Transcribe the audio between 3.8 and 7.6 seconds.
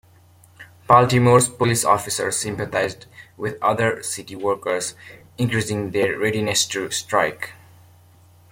city workers, increasing their readiness to strike.